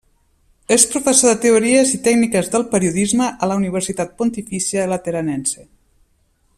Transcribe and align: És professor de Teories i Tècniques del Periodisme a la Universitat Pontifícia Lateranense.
És 0.75 0.85
professor 0.93 1.29
de 1.33 1.41
Teories 1.43 1.91
i 1.97 1.99
Tècniques 2.07 2.49
del 2.55 2.65
Periodisme 2.71 3.27
a 3.29 3.49
la 3.53 3.61
Universitat 3.61 4.19
Pontifícia 4.23 4.89
Lateranense. 4.95 5.67